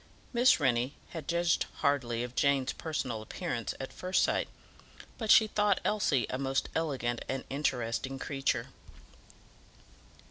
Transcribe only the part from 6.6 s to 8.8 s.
elegant and interesting creature.